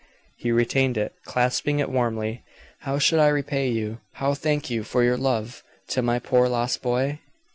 He 0.35 0.51
retained 0.51 0.97
it, 0.97 1.13
clasping 1.25 1.77
it 1.77 1.87
warmly. 1.87 2.41
"How 2.79 2.97
should 2.97 3.19
I 3.19 3.27
repay 3.27 3.69
you 3.69 3.99
how 4.13 4.33
thank 4.33 4.67
you 4.67 4.83
for 4.83 5.03
your 5.03 5.15
love 5.15 5.61
to 5.89 6.01
my 6.01 6.17
poor, 6.17 6.49
lost 6.49 6.81
boy?" 6.81 7.19